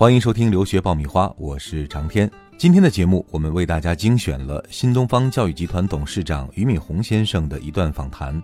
[0.00, 2.28] 欢迎收听留学爆米花，我是长天。
[2.56, 8.42] 今天的节目，我们为大家精选了新东方教育集团董事长俞敏洪先生的一段访谈。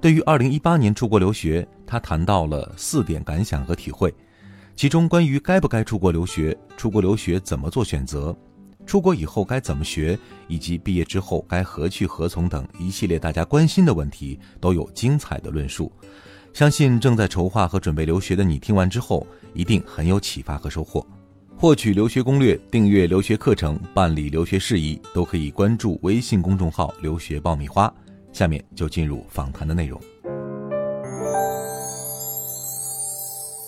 [0.00, 4.14] 对于2018年出国留学，他谈到了四点感想和体会，
[4.76, 8.34] 其中关于该不该出国留学、出国留学怎么做选择、
[8.86, 10.18] 出国以后该怎么学，
[10.48, 15.92] 以及毕业之后该何去何从等一系列大家关心的问题，都有精彩的论述。
[16.54, 21.04] 相信正在筹划和准备留学的你，听完之后一定很有启发和收获。
[21.56, 27.92] 获取留学攻略、订阅留学课程、办理留学事宜，都可以关注微信公众号“留学爆米花”。
[28.32, 30.00] 下面就进入访谈的内容。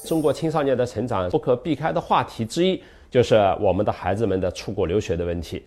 [0.06, 5.60] 中国青少年的成长不可避开的话题之一，就是我们的孩子们的出国留学的问题。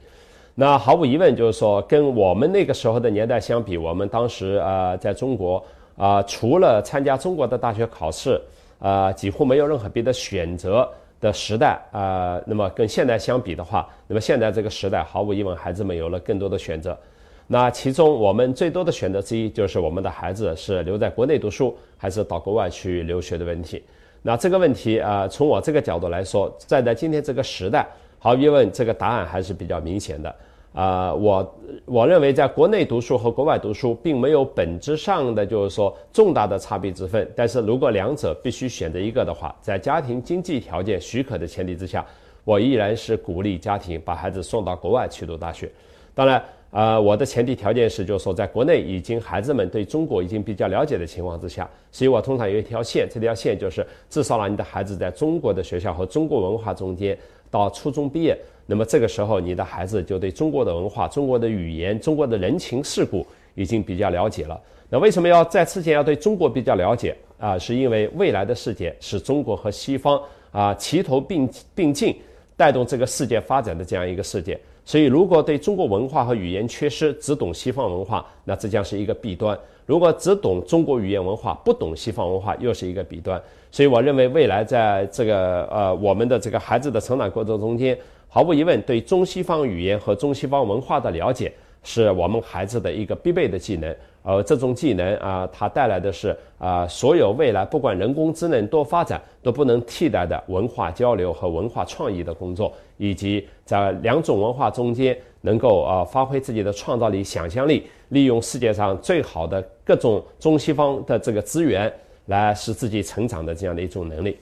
[0.56, 5.62] 那毫无疑问，就是说跟我们那个时候的年代相比，我们当时啊，在中国。
[6.00, 8.42] 啊，除了参加中国的大学考试，
[8.80, 10.90] 啊，几乎没有任何别的选择
[11.20, 12.42] 的时代啊。
[12.46, 16.98] 那么跟现在相比的话，那么现在这个时代，毫无疑问，孩子们有了更多的选择。
[17.46, 23.84] 那其中我们最多的选择之一，就是我们的孩子是留在国内读书，还是到国外去留学的问题。
[24.22, 27.86] 那这个问题啊，从我这个角度来说，站在今天这个时代，
[28.20, 30.34] 毫无疑问，这个答案还是比较明显的。
[30.72, 37.28] 啊，我我认为在国内读书和国外读书并没有本质上的就是说重大的差别之分。
[37.36, 42.06] 但是如果两者必须选择一个的话，在家庭经济条件许可的前提之下，
[42.44, 45.70] 我依然是鼓励家庭把孩子送到国外去读大学。
[46.14, 57.18] 当然，啊，我的前提条件是就是说在国内已经孩子们对中国已经比较了解的情况之下，所以我通常有一条线，这条线就是至少让你的孩子在中国的学校和中国文化中间
[57.50, 58.38] 到初中毕业。
[58.70, 63.26] 那么这个时候，你的孩子就对中国的文化、中国的语言、中国的人情世故
[63.56, 64.62] 已经比较了解了。
[64.92, 67.58] 那为什么要在此前要对中国比较了解啊？
[67.58, 70.22] 是因为未来的世界是中国和西方
[70.52, 72.16] 啊齐头并并进，
[72.56, 74.60] 带动这个世界发展的这样一个世界。
[74.86, 79.58] 所以，如果对中国文化和语言缺失，只懂西方文化，那这将是一个弊端；
[79.88, 83.42] 如果只懂中国语言文化，不懂西方文化，又是一个弊端。
[83.72, 87.98] 所以，我认为未来在这个呃我们的这个孩子的成长过程中间。
[88.32, 91.52] 毫无疑问，对中西方语言和中西方文化的了解
[91.82, 93.94] 是我们孩子的一个必备的技能。
[94.22, 111.92] 而这种技能啊，它带来的是啊，所有未来不管人工智能多发展都不能替代的文化交流和文化创意的工作，以及在两种文化中间能够啊发挥自己的创造力、想象力，利用世界上最好的各种中西方的这个资源
[112.28, 114.38] 来使自己成长的这样的一种能力。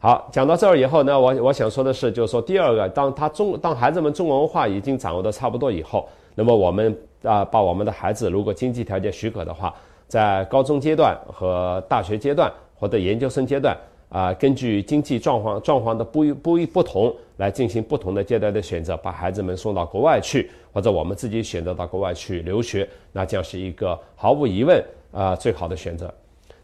[0.00, 9.74] 好，讲到这儿以后呢，我我想说的是，就是说第二个，当他中当孩子们中国文化已经掌握的差不多以后，那么我们啊，把我们的孩子，如果经济条件许可的话，
[10.06, 12.48] 在高中阶段和大学阶段
[12.78, 13.76] 或者研究生阶段
[14.08, 24.80] 啊，根据经济状况状况的不不一不同，来进行不同的阶段的选择，把孩子们送到国外去，或者我们自己选择到国外去留学，那将是一个毫无疑问
[25.10, 26.08] 啊最好的选择。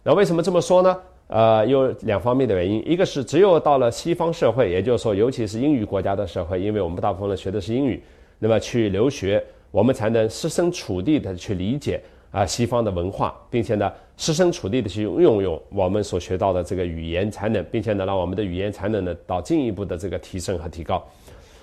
[0.05, 0.97] 那为什么这么说呢？
[1.27, 8.03] 呃，有两方面的原因，一个是只有到了西方社会，也就是说，尤其是英语国家的社会，因为我们大部分人学的是英语，
[8.39, 21.03] 那么去留学，我们才能设身处地的去理解啊西方的文化，并且呢，设身处地的去运用我们所学到的这个语言才能，并且呢，让我们的语言才能呢到进一步的这个提升和提高，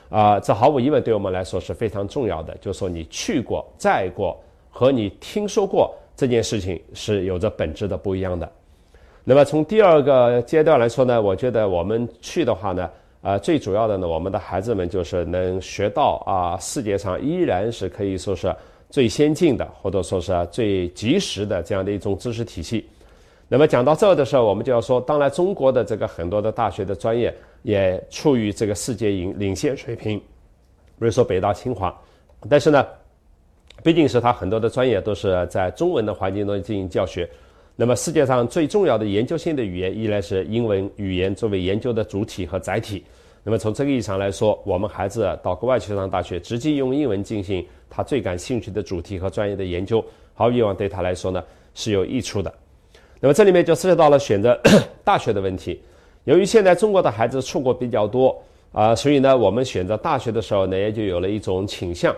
[0.09, 2.57] 啊，这毫无疑问对我们来说是非常重要的。
[2.59, 4.37] 就是说，你去过、在过
[4.71, 8.51] 和你听说过这件事情是有着本质的不一样的。
[9.23, 12.89] 那么从第二个阶段来说呢，我觉得我们去的话呢，
[13.21, 18.53] 啊，最主要的呢，我们的孩子们就是能学到啊，世界上依然是可以说是
[18.89, 22.83] 最先进的，或者说是最及时的这样的一种知识体系。
[23.47, 30.25] 那么讲到这儿的时候，我们就要说，当然中国的这个很多的大学的专业也处于这个世界领领先水平，比
[31.05, 31.95] 如说北大清华，
[32.49, 32.83] 但是呢，
[33.83, 37.29] 毕竟是它很多的专业都是在中文的环境中进行教学。
[37.75, 43.03] 那么世界上最重要的研究性的语言依然是英文语言作为研究的主体和载体。
[43.43, 50.03] 那么从这个意义上来说，我们孩子到国外去上大学，直接用英文进行他最感兴趣的主题和专业的研究，
[50.35, 52.53] 毫无疑问对他来说呢是有益处的。
[53.19, 54.59] 那么这里面就涉及到了选择
[55.03, 55.81] 大学的问题。
[56.25, 58.39] 由于现在中国的孩子出国比较多
[58.71, 62.15] 啊，所以呢我们选择大学的时候呢也就有了一种倾向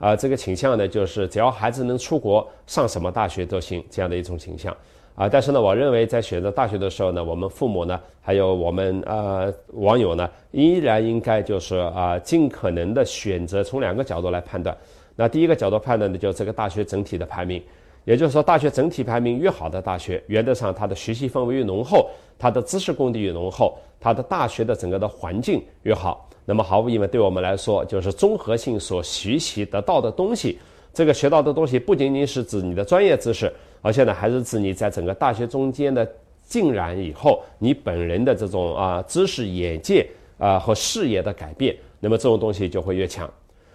[0.00, 4.76] 啊，这个倾向呢就是只要孩子能出国上什么大学都行这样的一种倾向。
[5.14, 14.76] 啊，但是呢，我认为在选择大学的时候呢，我们父母呢，还有我们呃网友呢，依然应该就是啊，尽可能的选择从两个角度来判断。
[15.14, 17.62] 那第一个角度判断的就是这个大学整体的排名，
[18.04, 26.28] 也就是说，大学整体排名越好的大学，原则上它的学习氛围越浓厚，它的知识功底越浓厚，它的大学的整个的环境越好。
[26.44, 30.58] 那么毫无疑问，对我们来说，就是综合性所学习得到的东西。
[30.92, 33.52] 这个学到的东西不仅仅是指你的专业知识，
[33.84, 36.10] 而且呢，还是指你在整个大学中间的
[36.42, 40.06] 浸染以后，你本人的这种啊知识眼界
[40.38, 41.76] 啊和视野的改变。
[42.00, 43.30] 那么这种东西就会越强。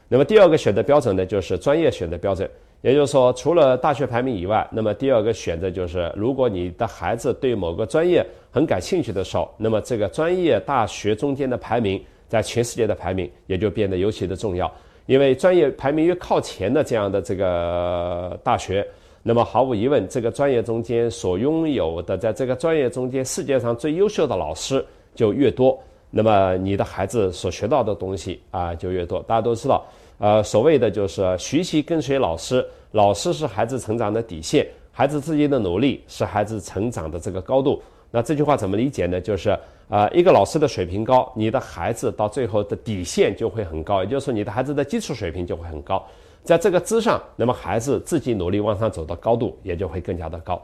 [0.08, 2.50] 那么第二个选择标准呢，就是专业选择标准。
[2.82, 14.72] 也就是说，除了大学排名以外，那么第二个选择就是，如果你的孩子对某个专业很感兴趣的时候，那么这个专业大学中间的排名，在全世界的排名也就变得尤其的重要。
[15.08, 18.88] 因为专业排名越靠前的这样的这个大学，
[19.21, 25.77] 那么毫无疑问，这个专业中间所拥有的，在这个专业中间世界上最优秀的老师就越多，
[26.10, 29.21] 那么你的孩子所学到的东西啊就越多。
[29.24, 29.86] 大家都知道。
[30.19, 37.81] 呃，所谓的就是学习跟随老师，老师是孩子成长的底线，孩子自己的努力是孩子成长的这个高度。
[38.12, 39.22] 那这句话怎么理解呢？
[39.22, 39.57] 就是
[39.88, 46.06] 啊，一个老师的水平高，你的孩子到最后的底线就会很高，也就是说你的孩子的基础水平就会很高，
[46.44, 50.62] 在这个之上，那么孩子自己努力往上走的高度也就会更加的高。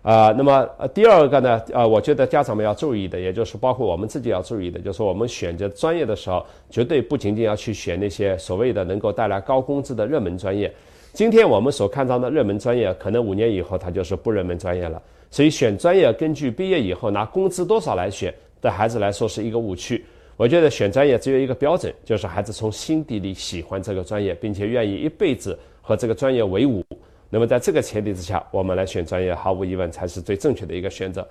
[0.00, 10.72] 啊，那么，第二个呢，呃，我觉得家长们要注意的，也就是包括我们自己要注意的，就是我们选择专业的时候，绝对不仅仅要去选那些所谓的能够带来高工资的热门专业。
[11.12, 15.02] 今天我们所看到的热门专业，可能五年以后它就是不热门专业了。
[15.30, 20.02] 所以选专业根据毕业以后拿工资多少来选，对孩子来说是一个误区。
[20.38, 26.80] 我觉得选专业只有一个标准，就是孩子从心底里喜欢这个专业，并且愿意一辈子和这个专业为伍。
[27.28, 31.26] 那么在这个前提之下，我们来选专业，毫无疑问才是最正确的一个选择，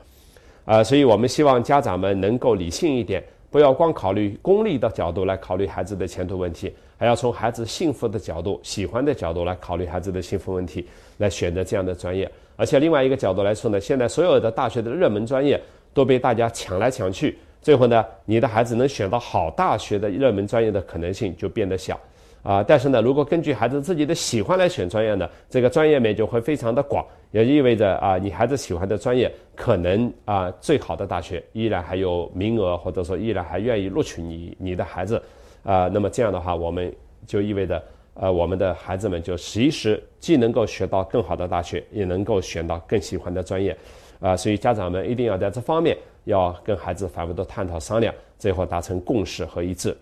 [0.66, 10.86] 啊，所以我们希望家长们能够理性一点，不要光考虑功利的角度来考虑孩子的前途问题，还要从孩子幸福的角度、喜欢的角度来考虑孩子的幸福问题，
[11.18, 12.30] 来选择这样的专业。
[12.58, 15.58] 而且另外一个角度来说呢，现在所有的大学的热门专业
[15.94, 22.00] 都被大家抢来抢去，最后呢，你的孩子能选到好大学的热门专业的可能性就变得小。
[22.44, 35.22] 啊，但是呢，如果根据孩子自己的喜欢来选专业呢，这个专业面就会非常的广，也意味着啊，你孩子喜欢的专业，可能啊，最好的大学依然还有名额，或者说依然还愿意录取你你的孩子，
[35.64, 36.94] 啊，那么这样的话，我们
[37.26, 37.84] 就意味着，
[38.14, 43.76] 呃，我们的孩子们就其实既能够学到更好的大学，也能够选到更喜欢的专业，
[44.22, 49.98] 啊，所以家长们一定要在这方面要跟孩子反复的探讨商量，最后达成共识和一致。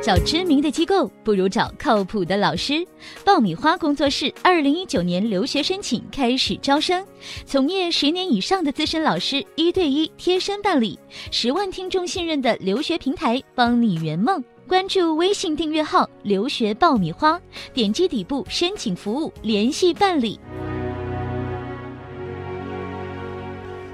[0.00, 2.86] 找知名的机构不如找靠谱的老师。
[3.24, 7.04] 爆米花工作室二零一九年留学申请开始招生，
[7.44, 10.98] 从业十年以上的资深老师一对一贴身办理，
[11.30, 14.42] 十万听众信任的留学平台，帮你圆梦。
[14.66, 17.40] 关注微信订阅号“留学爆米花”，
[17.72, 20.38] 点击底部申请服务联系办理。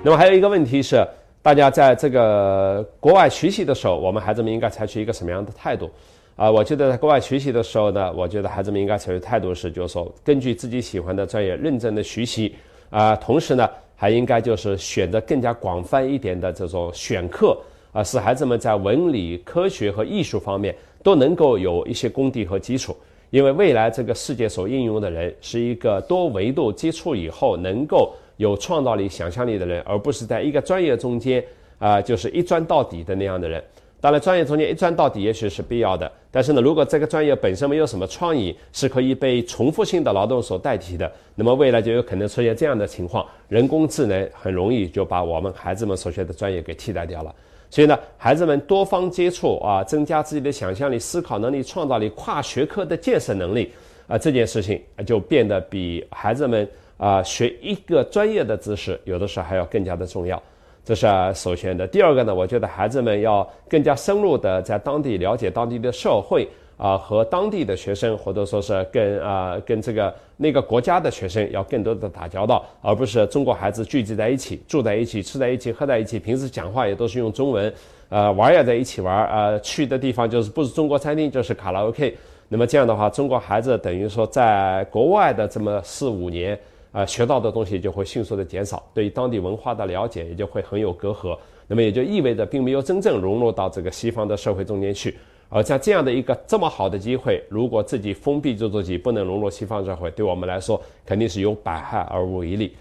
[0.05, 1.05] 那么还有一个问题是。
[1.41, 5.91] 大家在这个国外学习的时候，我们孩子们应该采取一个什么样的态度？
[6.37, 12.55] 啊，我觉得在国外学习的时候呢，我觉得孩子们应该采取态度是，就是说根据自己喜欢的专业认真的学习，
[12.89, 17.59] 啊，同时呢，还应该就是选择更加广泛一点的这种选课，
[17.93, 22.97] 啊，使孩子们在文理科学和艺术方面都能够有一些功底和基础。
[23.29, 28.15] 因为未来这个世界所应用的人是一个多维度接触以后能够。
[28.37, 31.45] 有创造力、想象力的人，而不是在一个专业中间
[31.79, 33.63] 啊，就是一钻到底的那样的人。
[34.01, 47.35] 当然，专业中间一钻到底也许是必要的，但是呢，如果这个专业本身没有什么创意，是可以被重复性的劳动所代替的，那么未来就有可能出现这样的情况：人工智能很容易就把我们孩子们所学的专业给替代掉了。
[47.71, 53.73] 所以呢，孩子们多方接触啊，增加自己的想象力、思考能力、创造力、跨学科的建设能力
[54.07, 56.69] 啊，这件事情就变得比孩子们。
[57.05, 60.43] 啊，学一个专业的知识，有的时候还要更加的重要，
[60.83, 61.87] 这是首先的。
[61.87, 77.71] 第二个呢，我觉得孩子们要更加深入的在当地了解当地的社会啊，和当地的学生，或者说是跟啊跟这个那个国家的学生要更多的打交道，而不是中国孩子聚集在一起，住在一起，吃在一起，喝在一起，平时讲话也都是用中文，
[78.09, 82.17] 呃，玩也在一起玩，呃，去的地方就是不是中国餐厅就是卡拉 OK。
[82.49, 86.59] 那么这样的话，中国孩子等于说在国外的这么四五年。
[86.95, 91.37] 啊，学到的东西就会迅速的减少，对当地文化的了解也就会很有隔阂，
[91.67, 95.13] 那么也就意味着并没有真正融入到这个西方的社会中间去。
[95.49, 102.73] 而在这样的一个这么好的机会，如果自己封闭住自己，不能融入西方社会，对我们来说肯定是有百害而无一利。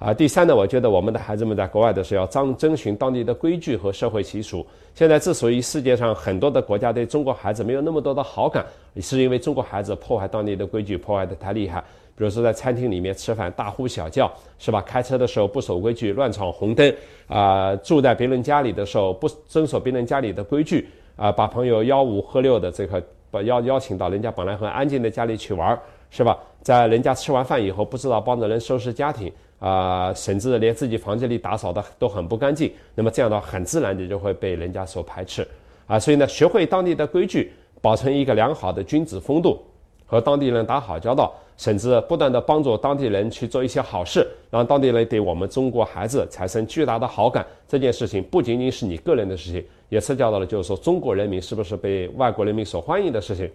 [0.00, 4.66] 啊，第三呢，我觉得我们的孩子们在国外的时候要遵遵循当地的规矩和社会习俗。
[4.94, 8.66] 现在之所以世界上很多的国家对中国孩子没有那么多的好感，
[9.00, 11.84] 是因为中国孩子破坏当地的规矩破坏的太厉害。
[12.20, 14.82] 比如说在餐厅里面吃饭大呼小叫，是吧？
[14.82, 16.94] 开车的时候不守规矩，乱闯红灯，
[17.26, 20.86] 啊，住在别人家里的时候不遵守别人家里的规矩，
[21.16, 26.38] 啊，把朋友吆五喝六的这个把邀邀请到人家本来很安静的家里去玩，是吧？
[26.60, 35.48] 在人家吃完饭以后不知道帮着人收拾家庭，啊，甚至连自己房间里打扫的都很不干净，那么这样的话很自然的就会被人家所排斥，
[35.86, 37.50] 啊，所以呢，学会当地的规矩。
[37.82, 39.58] 保存一个良好的君子风度，
[40.04, 47.46] 和当地人打好交道，甚至不断的帮助当地人去做一些好事，让当地人对我们中国孩子产生巨大的好感。
[47.68, 53.50] 这件事情不仅仅是你个人的事情，也涉及到了就是说中国人民是不是被外国人民所欢迎的事情，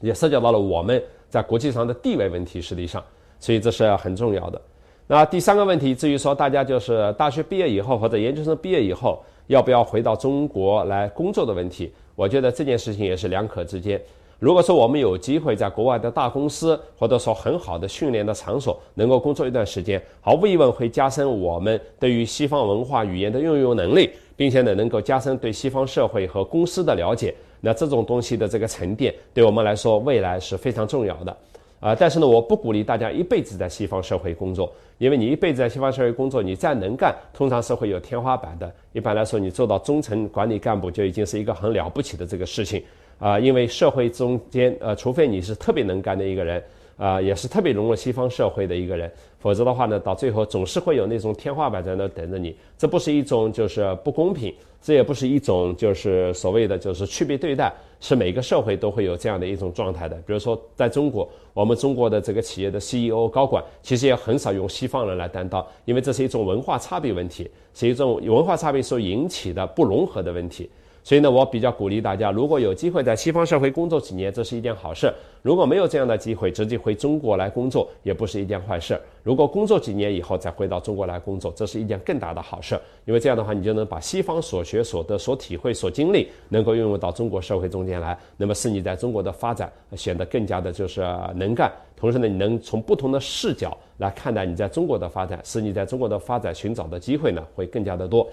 [0.00, 2.60] 也涉及到了我们在国际上的地位问题。
[2.60, 3.02] 实际上，
[3.38, 4.60] 所以这是很重要的。
[5.06, 11.90] 那第三个问题，至于说大家就是大学毕业以后或者研究生毕业以后要不要回到中国来工作的问题。
[12.14, 13.98] 我觉得这件事情也是两可之间。
[14.40, 27.34] 如果说我们有机会在国外的大公司，或者说很好的训练的场所，能够工作一段时间，毫无疑问会加深我们对于西方文化语言的运用能力，并且呢，能够加深对西方社会和公司的了解。
[27.60, 31.36] 那这种东西的这个沉淀，对我们来说未来是非常重要的。
[31.78, 38.70] 啊，但是呢，我不鼓励大家一辈子在西方社会工作，因为你一辈子在西方社会工作，你再能干，通常是会有天花板的。
[38.92, 42.82] 一般来说，你做到中层管理干部就已经是一个很了不起的这个事情
[43.20, 46.60] 啊，因为社会中间，呃，除非你是特别能干的一个人。
[46.96, 52.54] 啊，也是特别融入西方社会的一个人，否则的话呢，到最后总是会有那种天花板在那等着你。
[52.76, 60.16] 这不是一种就是不公平，这也不是一种就是所谓的就是区别对待，是每个社会都会有这样的一种状态的。
[60.26, 70.68] 比如说在中国，我们中国的这个企业的 CEO 高管，其实也很少用西方人来担当，因为这是一种文化差别问题，是一种文化差别所引起的不融合的问题。
[71.02, 75.08] 所以呢，我比较鼓励大家，如果有机会在西方社会工作几年，这是一件好事；
[75.42, 79.00] 如果没有这样的机会，直接回中国来工作，也不是一件坏事。
[79.22, 91.00] 如果工作几年以后再回到中国来工作，这是一件更大的好事，因为这样的话，你就能把西方所学、所得、所体会、所经历，能够运用到中国社会中间来，那么使你在中国的发展显得更加的就是
[91.34, 91.72] 能干。
[91.96, 98.26] 同时呢，你能从不同的视角来看待你在中国的发展，使你在中国的发展寻找的机会呢，会更加的多。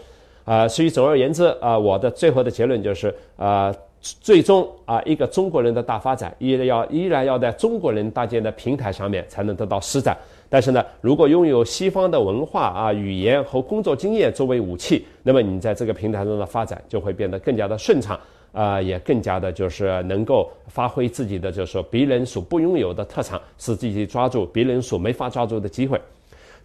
[0.47, 10.17] 啊，所以总而言之啊，我的最后的结论就是啊，最终啊，一个中国人的大发展，依然要依然要在中国人搭建的平台上面才能得到施展。
[10.47, 18.17] 但是呢，如果拥有西方的文化啊、语言和工作经验作为武器，那么你在这个平台中的发展就会变得更加的顺畅
[18.53, 25.99] 啊，也更加的就是能够发挥自己的就是说别人所不拥有的特长，使自己抓住别人所没法抓住的机会。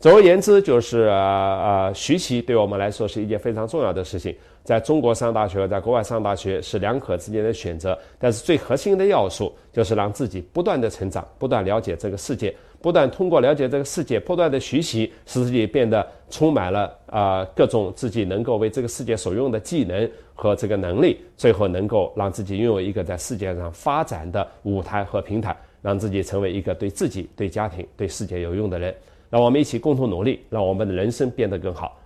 [0.02, 4.35] 总而言之，就是呃，学习对我们来说是一件非常重要的事情。
[4.64, 28.92] 在中国上大学和在国外上大学是两可之间的选择，但是最核心的要素就是让自己不断的成长，不断了解这个世界，不断通过了解这个世界，不断的学习，使自己变得充满了啊各种自己能够为这个世界所用的技能和这个能力，最后能够让自己拥有一个在世界上发展的舞台和平台，让自己成为一个对自己、对家庭、对世界有用的人。
[29.33, 31.97] 让我们一起共同努力，让我们的人生变得更好。